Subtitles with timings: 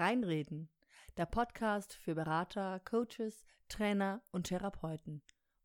[0.00, 0.70] Reinreden,
[1.18, 5.20] der Podcast für Berater, Coaches, Trainer und Therapeuten.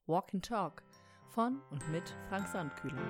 [0.07, 0.83] Walk and Talk
[1.29, 3.01] von und mit Frank Sandkühler.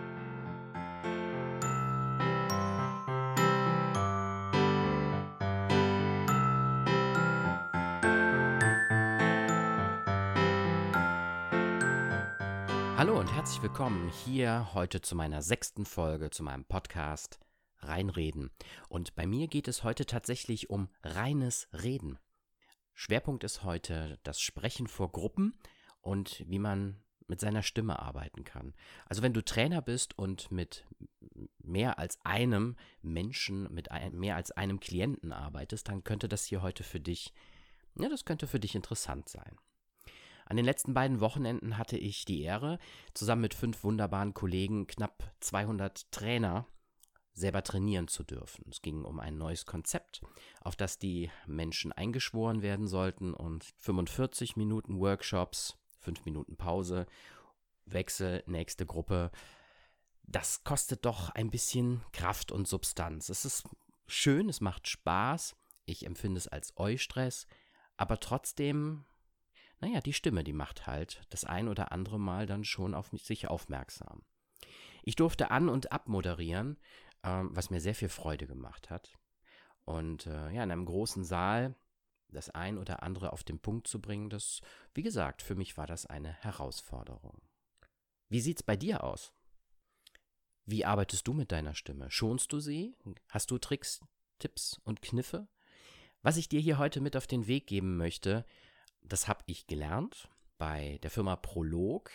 [12.97, 17.39] Hallo und herzlich willkommen hier heute zu meiner sechsten Folge zu meinem Podcast
[17.87, 18.51] Reinreden.
[18.89, 22.19] Und bei mir geht es heute tatsächlich um reines Reden.
[22.93, 25.53] Schwerpunkt ist heute das Sprechen vor Gruppen
[26.01, 28.73] und wie man mit seiner Stimme arbeiten kann.
[29.07, 30.85] Also wenn du Trainer bist und mit
[31.57, 36.61] mehr als einem Menschen, mit ein, mehr als einem Klienten arbeitest, dann könnte das hier
[36.61, 37.33] heute für dich,
[37.97, 39.57] ja, das könnte für dich interessant sein.
[40.45, 42.77] An den letzten beiden Wochenenden hatte ich die Ehre,
[43.15, 46.67] zusammen mit fünf wunderbaren Kollegen knapp 200 Trainer
[47.35, 48.65] selber trainieren zu dürfen.
[48.71, 50.21] Es ging um ein neues Konzept,
[50.61, 57.05] auf das die Menschen eingeschworen werden sollten und 45 Minuten Workshops, 5 Minuten Pause,
[57.85, 59.31] Wechsel, nächste Gruppe.
[60.23, 63.29] Das kostet doch ein bisschen Kraft und Substanz.
[63.29, 63.63] Es ist
[64.07, 65.55] schön, es macht Spaß.
[65.85, 67.47] Ich empfinde es als Eustress,
[67.97, 69.05] aber trotzdem,
[69.81, 73.47] naja, die Stimme, die macht halt das ein oder andere Mal dann schon auf sich
[73.49, 74.23] aufmerksam.
[75.03, 76.77] Ich durfte an- und abmoderieren
[77.25, 79.17] ähm, was mir sehr viel Freude gemacht hat.
[79.83, 81.75] Und äh, ja, in einem großen Saal
[82.29, 84.61] das ein oder andere auf den Punkt zu bringen, das,
[84.93, 87.41] wie gesagt, für mich war das eine Herausforderung.
[88.29, 89.31] Wie sieht's bei dir aus?
[90.65, 92.09] Wie arbeitest du mit deiner Stimme?
[92.09, 92.95] Schonst du sie?
[93.29, 94.01] Hast du Tricks,
[94.39, 95.47] Tipps und Kniffe?
[96.23, 98.45] Was ich dir hier heute mit auf den Weg geben möchte,
[99.03, 102.11] das habe ich gelernt bei der Firma Prolog.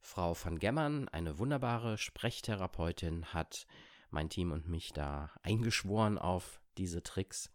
[0.00, 3.66] Frau van Gemmern, eine wunderbare Sprechtherapeutin, hat
[4.14, 7.50] mein Team und mich da eingeschworen auf diese Tricks.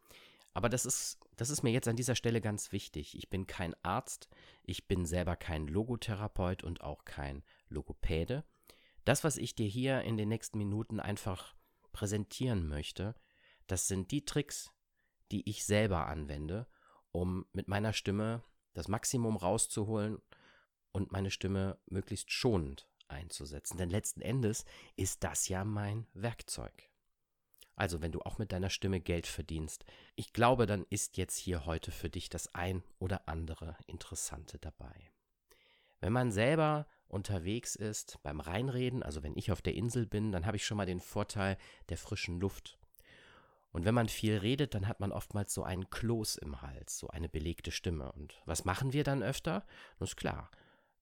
[0.54, 3.18] Aber das ist, das ist mir jetzt an dieser Stelle ganz wichtig.
[3.18, 4.30] Ich bin kein Arzt,
[4.64, 8.44] ich bin selber kein Logotherapeut und auch kein Logopäde.
[9.06, 11.56] Das, was ich dir hier in den nächsten Minuten einfach
[11.92, 13.16] präsentieren möchte,
[13.68, 14.72] das sind die Tricks,
[15.32, 16.68] die ich selber anwende,
[17.12, 20.20] um mit meiner Stimme das Maximum rauszuholen
[20.92, 23.78] und meine Stimme möglichst schonend einzusetzen.
[23.78, 24.66] Denn letzten Endes
[24.96, 26.90] ist das ja mein Werkzeug.
[27.76, 31.66] Also wenn du auch mit deiner Stimme Geld verdienst, ich glaube, dann ist jetzt hier
[31.66, 35.12] heute für dich das ein oder andere Interessante dabei.
[36.02, 40.46] Wenn man selber unterwegs ist beim Reinreden, also wenn ich auf der Insel bin, dann
[40.46, 42.78] habe ich schon mal den Vorteil der frischen Luft.
[43.72, 47.08] Und wenn man viel redet, dann hat man oftmals so einen Kloß im Hals, so
[47.08, 48.12] eine belegte Stimme.
[48.12, 49.66] Und was machen wir dann öfter?
[50.00, 50.50] Nun ist klar,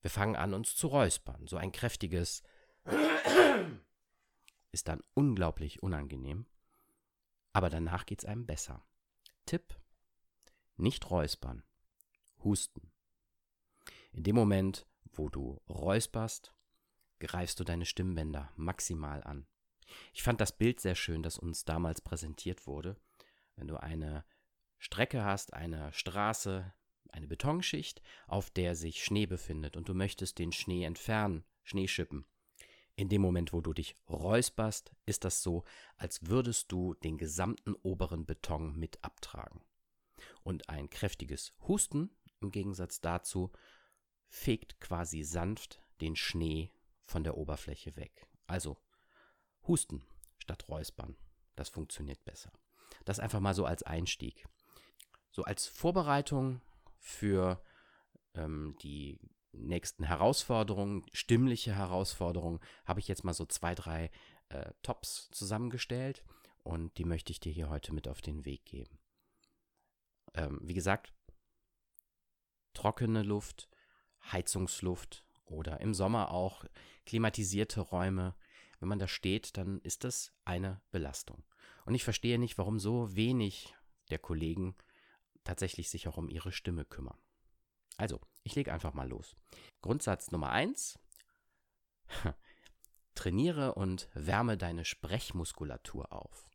[0.01, 1.47] wir fangen an, uns zu räuspern.
[1.47, 2.43] So ein kräftiges
[4.71, 6.45] ist dann unglaublich unangenehm.
[7.53, 8.85] Aber danach geht es einem besser.
[9.45, 9.75] Tipp:
[10.75, 11.63] Nicht räuspern,
[12.43, 12.91] husten.
[14.11, 16.53] In dem Moment, wo du räusperst,
[17.19, 19.47] greifst du deine Stimmbänder maximal an.
[20.13, 22.97] Ich fand das Bild sehr schön, das uns damals präsentiert wurde.
[23.55, 24.25] Wenn du eine
[24.77, 26.73] Strecke hast, eine Straße,
[27.11, 32.25] eine Betonschicht, auf der sich Schnee befindet und du möchtest den Schnee entfernen, Schnee schippen.
[32.95, 35.63] In dem Moment, wo du dich räusperst, ist das so,
[35.97, 39.61] als würdest du den gesamten oberen Beton mit abtragen.
[40.43, 42.09] Und ein kräftiges Husten
[42.41, 43.51] im Gegensatz dazu
[44.29, 46.71] fegt quasi sanft den Schnee
[47.05, 48.27] von der Oberfläche weg.
[48.47, 48.77] Also
[49.67, 50.03] Husten
[50.39, 51.15] statt Räuspern.
[51.55, 52.51] Das funktioniert besser.
[53.05, 54.47] Das einfach mal so als Einstieg.
[55.31, 56.61] So als Vorbereitung
[57.07, 57.61] für
[58.35, 59.19] ähm, die
[59.53, 64.11] nächsten Herausforderungen, stimmliche Herausforderungen, habe ich jetzt mal so zwei, drei
[64.49, 66.23] äh, Tops zusammengestellt
[66.63, 68.99] und die möchte ich dir hier heute mit auf den Weg geben.
[70.33, 71.13] Ähm, wie gesagt,
[72.73, 73.69] trockene Luft,
[74.31, 76.65] Heizungsluft oder im Sommer auch
[77.05, 78.35] klimatisierte Räume.
[78.79, 81.43] Wenn man da steht, dann ist das eine Belastung.
[81.85, 83.73] Und ich verstehe nicht, warum so wenig
[84.11, 84.75] der Kollegen
[85.47, 87.17] tatsächlich sich auch um ihre Stimme kümmern.
[87.97, 89.35] Also, ich lege einfach mal los.
[89.81, 90.99] Grundsatz Nummer eins:
[93.15, 96.49] Trainiere und wärme deine Sprechmuskulatur auf.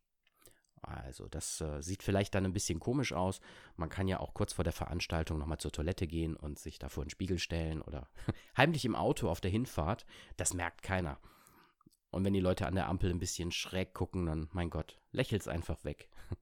[0.81, 3.39] Also, das äh, sieht vielleicht dann ein bisschen komisch aus.
[3.77, 6.89] Man kann ja auch kurz vor der Veranstaltung nochmal zur Toilette gehen und sich da
[6.89, 8.09] vor den Spiegel stellen oder
[8.57, 10.05] heimlich im Auto auf der Hinfahrt.
[10.37, 11.19] Das merkt keiner.
[12.11, 15.47] Und wenn die Leute an der Ampel ein bisschen schräg gucken, dann, mein Gott, lächelt's
[15.47, 16.09] einfach weg.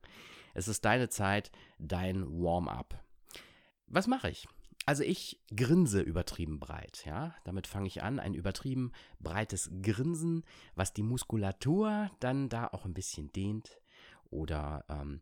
[0.54, 3.04] Es ist deine Zeit, dein Warm-up.
[3.88, 4.48] Was mache ich?
[4.86, 7.36] Also ich grinse übertrieben breit, ja.
[7.44, 10.44] Damit fange ich an, ein übertrieben breites Grinsen,
[10.76, 13.80] was die Muskulatur dann da auch ein bisschen dehnt
[14.30, 15.22] oder ähm,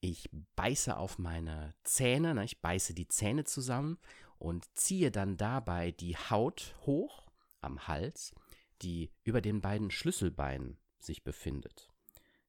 [0.00, 2.44] Ich beiße auf meine Zähne, ne?
[2.44, 3.98] ich beiße die Zähne zusammen
[4.38, 7.26] und ziehe dann dabei die Haut hoch
[7.60, 8.32] am Hals,
[8.80, 11.90] die über den beiden Schlüsselbeinen sich befindet.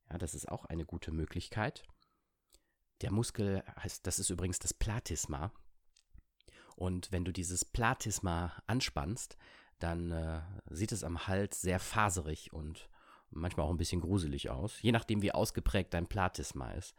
[0.10, 1.84] Ja, das ist auch eine gute Möglichkeit.
[3.02, 5.52] Der Muskel heißt, das ist übrigens das Platysma.
[6.76, 9.38] Und wenn du dieses Platysma anspannst,
[9.80, 12.90] dann äh, sieht es am Hals sehr faserig und
[13.32, 16.96] manchmal auch ein bisschen gruselig aus, je nachdem, wie ausgeprägt dein Platysma ist.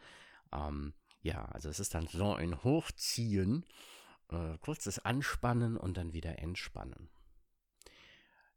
[0.53, 3.65] Ähm, ja, also es ist dann so ein Hochziehen,
[4.31, 7.09] äh, kurzes Anspannen und dann wieder Entspannen.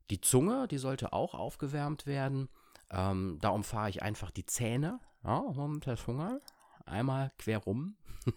[0.10, 2.50] Die Zunge, die sollte auch aufgewärmt werden.
[2.92, 6.42] Ähm, da umfahre ich einfach die Zähne ja, mit der Zunge.
[6.86, 7.98] Einmal quer rum.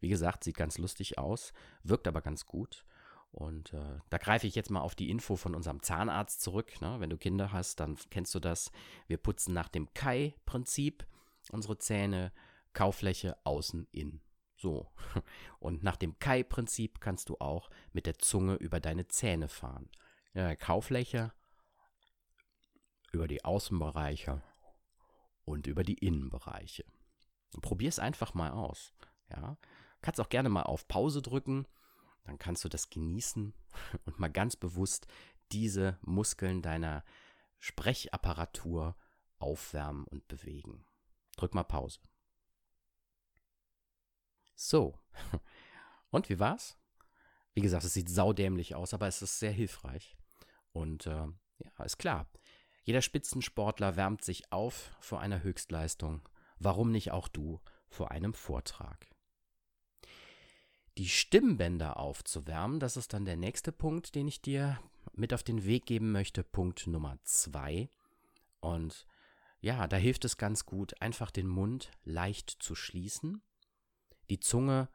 [0.00, 1.52] Wie gesagt, sieht ganz lustig aus,
[1.82, 2.84] wirkt aber ganz gut.
[3.30, 6.80] Und äh, da greife ich jetzt mal auf die Info von unserem Zahnarzt zurück.
[6.82, 6.96] Ne?
[6.98, 8.70] Wenn du Kinder hast, dann kennst du das.
[9.06, 11.06] Wir putzen nach dem Kai-Prinzip
[11.50, 12.32] unsere Zähne,
[12.74, 14.20] Kaufläche außen in.
[14.56, 14.90] So.
[15.60, 19.88] Und nach dem Kai-Prinzip kannst du auch mit der Zunge über deine Zähne fahren.
[20.34, 21.32] Ja, Kaufläche
[23.12, 24.42] über die Außenbereiche
[25.44, 26.84] und über die Innenbereiche.
[27.60, 28.92] Probier es einfach mal aus.
[29.30, 29.56] Ja,
[30.00, 31.66] kannst auch gerne mal auf Pause drücken,
[32.24, 33.54] dann kannst du das genießen
[34.04, 35.06] und mal ganz bewusst
[35.52, 37.04] diese Muskeln deiner
[37.58, 38.96] Sprechapparatur
[39.38, 40.84] aufwärmen und bewegen.
[41.36, 42.00] Drück mal Pause.
[44.54, 44.98] So.
[46.10, 46.78] Und wie war's?
[47.54, 50.16] Wie gesagt, es sieht saudämlich aus, aber es ist sehr hilfreich.
[50.72, 51.26] Und äh,
[51.58, 52.26] ja, ist klar.
[52.84, 56.28] Jeder Spitzensportler wärmt sich auf vor einer Höchstleistung.
[56.64, 59.08] Warum nicht auch du vor einem Vortrag?
[60.98, 64.78] Die Stimmbänder aufzuwärmen, das ist dann der nächste Punkt, den ich dir
[65.14, 66.44] mit auf den Weg geben möchte.
[66.44, 67.88] Punkt Nummer zwei.
[68.60, 69.06] Und
[69.60, 73.42] ja, da hilft es ganz gut, einfach den Mund leicht zu schließen,
[74.30, 74.88] die Zunge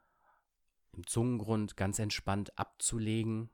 [0.94, 3.50] im Zungengrund ganz entspannt abzulegen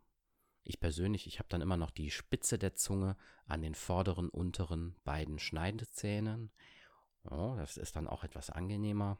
[0.65, 4.95] ich persönlich, ich habe dann immer noch die Spitze der Zunge an den vorderen, unteren
[5.03, 6.51] beiden Schneidezähnen.
[7.29, 9.17] Oh, das ist dann auch etwas angenehmer.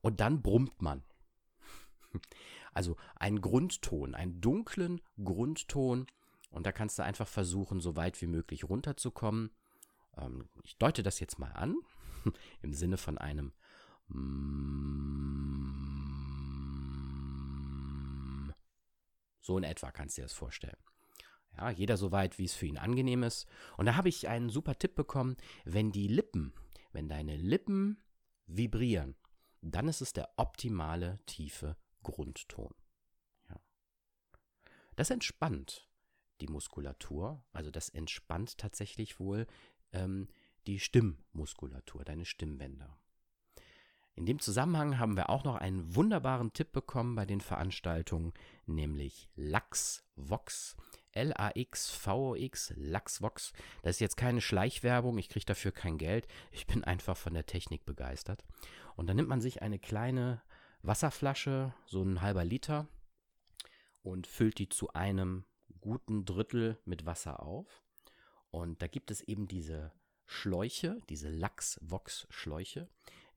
[0.00, 1.02] Und dann brummt man.
[2.74, 6.06] Also einen Grundton, einen dunklen Grundton.
[6.48, 9.50] Und da kannst du einfach versuchen, so weit wie möglich runterzukommen.
[10.16, 11.76] Ähm, ich deute das jetzt mal an,
[12.62, 13.52] im Sinne von einem
[19.42, 20.76] So in etwa kannst du dir das vorstellen.
[21.56, 23.46] Ja, jeder so weit, wie es für ihn angenehm ist.
[23.76, 26.52] Und da habe ich einen super Tipp bekommen, wenn die Lippen,
[26.92, 28.02] wenn deine Lippen
[28.46, 29.16] vibrieren,
[29.60, 32.74] dann ist es der optimale tiefe Grundton.
[33.48, 33.60] Ja.
[34.96, 35.88] Das entspannt
[36.40, 39.46] die Muskulatur, also das entspannt tatsächlich wohl
[39.92, 40.28] ähm,
[40.66, 42.98] die Stimmmuskulatur, deine Stimmbänder.
[44.14, 48.34] In dem Zusammenhang haben wir auch noch einen wunderbaren Tipp bekommen bei den Veranstaltungen,
[48.66, 49.30] nämlich
[51.14, 52.72] LaxVox.
[52.72, 53.52] L-A-X-V-O-X.
[53.82, 56.26] Das ist jetzt keine Schleichwerbung, ich kriege dafür kein Geld.
[56.50, 58.44] Ich bin einfach von der Technik begeistert.
[58.96, 60.42] Und dann nimmt man sich eine kleine
[60.82, 62.88] Wasserflasche, so ein halber Liter,
[64.02, 65.44] und füllt die zu einem
[65.80, 67.82] guten Drittel mit Wasser auf.
[68.50, 69.92] Und da gibt es eben diese
[70.26, 72.88] Schläuche, diese LaxVox-Schläuche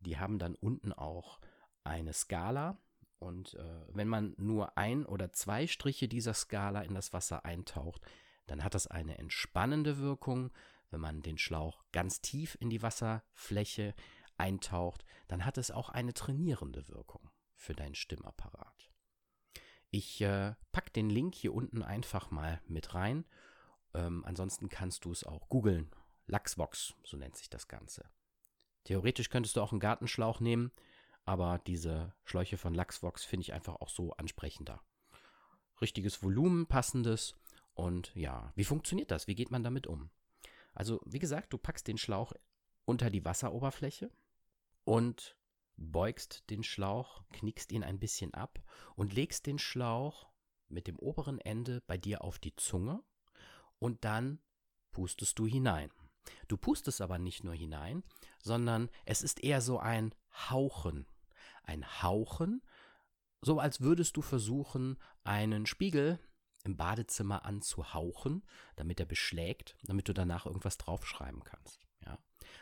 [0.05, 1.39] die haben dann unten auch
[1.83, 2.77] eine Skala.
[3.19, 8.01] Und äh, wenn man nur ein oder zwei Striche dieser Skala in das Wasser eintaucht,
[8.47, 10.51] dann hat das eine entspannende Wirkung.
[10.91, 13.95] Wenn man den Schlauch ganz tief in die Wasserfläche
[14.37, 18.91] eintaucht, dann hat es auch eine trainierende Wirkung für deinen Stimmapparat.
[19.89, 23.25] Ich äh, packe den Link hier unten einfach mal mit rein.
[23.93, 25.89] Ähm, ansonsten kannst du es auch googeln.
[26.27, 28.09] Lachsvox, so nennt sich das Ganze.
[28.83, 30.71] Theoretisch könntest du auch einen Gartenschlauch nehmen,
[31.25, 34.81] aber diese Schläuche von Lachsvox finde ich einfach auch so ansprechender.
[35.81, 37.35] Richtiges Volumen, passendes
[37.73, 39.27] und ja, wie funktioniert das?
[39.27, 40.09] Wie geht man damit um?
[40.73, 42.33] Also, wie gesagt, du packst den Schlauch
[42.85, 44.11] unter die Wasseroberfläche
[44.83, 45.37] und
[45.77, 48.61] beugst den Schlauch, knickst ihn ein bisschen ab
[48.95, 50.29] und legst den Schlauch
[50.69, 53.03] mit dem oberen Ende bei dir auf die Zunge
[53.79, 54.39] und dann
[54.91, 55.91] pustest du hinein.
[56.47, 58.03] Du pustest aber nicht nur hinein,
[58.39, 60.13] sondern es ist eher so ein
[60.49, 61.05] Hauchen.
[61.65, 62.61] Ein Hauchen,
[63.41, 66.19] so als würdest du versuchen, einen Spiegel
[66.63, 68.43] im Badezimmer anzuhauchen,
[68.75, 71.85] damit er beschlägt, damit du danach irgendwas draufschreiben kannst.
[72.05, 72.17] Ja?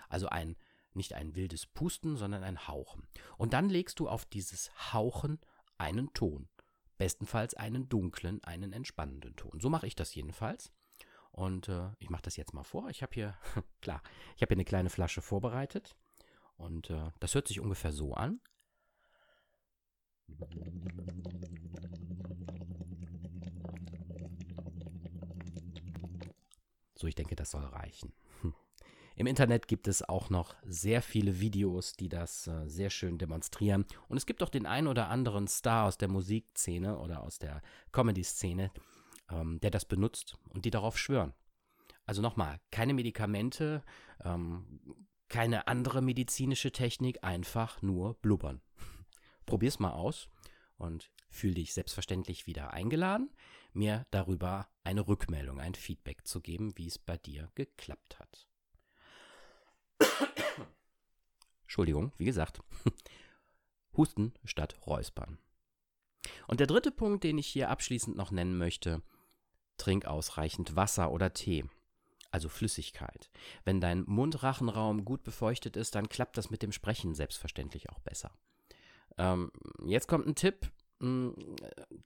[0.10, 0.58] Also ein
[0.96, 3.08] nicht ein wildes Pusten, sondern ein Hauchen.
[3.38, 5.40] Und dann legst du auf dieses Hauchen
[5.78, 6.50] einen Ton.
[6.98, 9.60] Bestenfalls einen dunklen, einen entspannenden Ton.
[9.60, 10.72] So mache ich das jedenfalls.
[11.32, 12.90] Und äh, ich mache das jetzt mal vor.
[12.90, 13.36] Ich habe hier,
[13.82, 14.02] klar,
[14.36, 15.96] ich habe hier eine kleine Flasche vorbereitet.
[16.56, 18.40] Und äh, das hört sich ungefähr so an.
[27.04, 28.14] So, ich denke, das soll reichen.
[29.18, 33.86] Im Internet gibt es auch noch sehr viele Videos, die das äh, sehr schön demonstrieren.
[34.08, 37.62] Und es gibt auch den einen oder anderen Star aus der Musikszene oder aus der
[37.92, 38.72] Comedy-Szene,
[39.30, 41.34] ähm, der das benutzt und die darauf schwören.
[42.06, 43.84] Also nochmal, keine Medikamente,
[44.24, 44.80] ähm,
[45.28, 48.62] keine andere medizinische Technik, einfach nur blubbern.
[49.46, 50.30] Probier's mal aus
[50.78, 53.30] und fühl dich selbstverständlich wieder eingeladen,
[53.74, 58.48] mir darüber eine Rückmeldung, ein Feedback zu geben, wie es bei dir geklappt hat.
[61.64, 62.62] Entschuldigung, wie gesagt.
[63.98, 65.40] Husten statt Räuspern.
[66.48, 69.02] Und der dritte Punkt, den ich hier abschließend noch nennen möchte,
[69.78, 71.66] trink ausreichend Wasser oder Tee,
[72.32, 73.30] also Flüssigkeit.
[73.66, 78.32] Wenn dein Mundrachenraum gut befeuchtet ist, dann klappt das mit dem Sprechen selbstverständlich auch besser.
[79.18, 79.52] Ähm,
[79.86, 81.36] jetzt kommt ein Tipp, hm,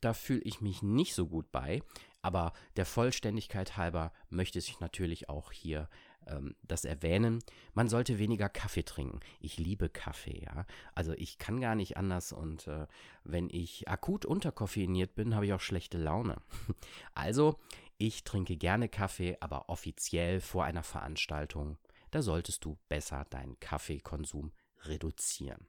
[0.01, 1.81] da fühle ich mich nicht so gut bei,
[2.21, 5.87] aber der Vollständigkeit halber möchte ich natürlich auch hier
[6.25, 7.39] ähm, das erwähnen.
[7.73, 9.19] Man sollte weniger Kaffee trinken.
[9.39, 10.65] Ich liebe Kaffee, ja.
[10.95, 12.87] Also ich kann gar nicht anders und äh,
[13.23, 16.41] wenn ich akut unterkoffeiniert bin, habe ich auch schlechte Laune.
[17.13, 17.59] Also
[17.97, 21.77] ich trinke gerne Kaffee, aber offiziell vor einer Veranstaltung.
[22.11, 24.51] Da solltest du besser deinen Kaffeekonsum
[24.85, 25.67] reduzieren.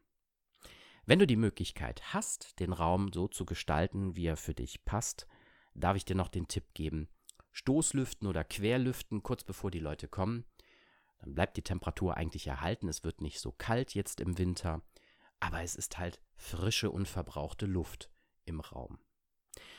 [1.08, 5.26] Wenn du die Möglichkeit hast, den Raum so zu gestalten, wie er für dich passt,
[5.72, 7.08] darf ich dir noch den Tipp geben,
[7.50, 10.44] Stoßlüften oder Querlüften kurz bevor die Leute kommen.
[11.20, 12.88] Dann bleibt die Temperatur eigentlich erhalten.
[12.88, 14.82] Es wird nicht so kalt jetzt im Winter,
[15.40, 18.10] aber es ist halt frische, unverbrauchte Luft
[18.44, 18.98] im Raum.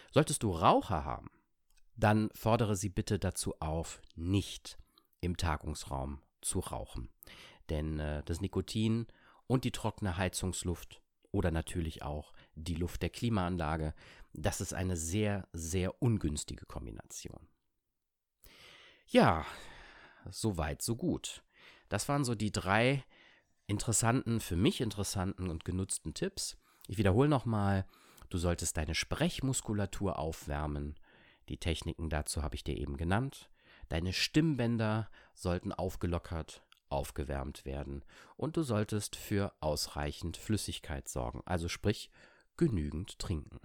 [0.09, 1.29] Solltest du Raucher haben,
[1.95, 4.79] dann fordere sie bitte dazu auf, nicht
[5.21, 7.12] im Tagungsraum zu rauchen.
[7.69, 9.05] Denn äh, das Nikotin
[9.45, 13.93] und die trockene Heizungsluft oder natürlich auch die Luft der Klimaanlage,
[14.33, 17.48] das ist eine sehr, sehr ungünstige Kombination.
[19.07, 19.45] Ja,
[20.29, 21.43] so weit, so gut.
[21.88, 23.03] Das waren so die drei
[23.67, 26.57] interessanten, für mich interessanten und genutzten Tipps.
[26.88, 27.86] Ich wiederhole nochmal,
[28.29, 30.95] du solltest deine Sprechmuskulatur aufwärmen.
[31.50, 33.50] Die Techniken dazu habe ich dir eben genannt.
[33.89, 38.03] Deine Stimmbänder sollten aufgelockert, aufgewärmt werden.
[38.36, 42.10] Und du solltest für ausreichend Flüssigkeit sorgen, also sprich
[42.58, 43.60] genügend trinken.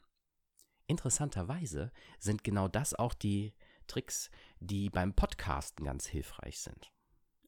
[0.87, 3.55] Interessanterweise sind genau das auch die
[3.87, 6.93] Tricks, die beim Podcasten ganz hilfreich sind.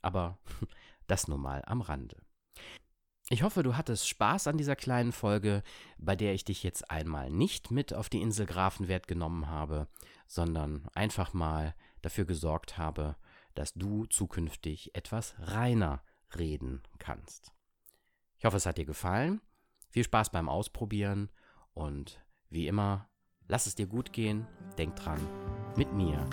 [0.03, 0.39] Aber
[1.07, 2.17] das nur mal am Rande.
[3.29, 5.65] Ich hoffe, du hattest Spaß an dieser kleinen Folge,
[5.99, 9.89] bei der ich dich jetzt einmal nicht mit auf die Insel Grafenwert genommen habe,
[10.29, 13.17] sondern einfach mal dafür gesorgt habe,
[13.59, 16.03] dass du zukünftig etwas reiner
[16.37, 17.53] reden kannst.
[18.39, 19.41] Ich hoffe, es hat dir gefallen.
[19.91, 21.31] Viel Spaß beim Ausprobieren
[21.73, 22.21] und
[22.51, 23.09] wie immer,
[23.49, 24.47] lass es dir gut gehen.
[24.79, 25.21] Denk dran,
[25.77, 26.25] mit mir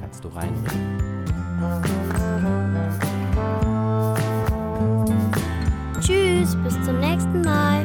[0.00, 1.16] kannst du reinreden.
[6.00, 7.75] Tschüss, bis zum nächsten Mal.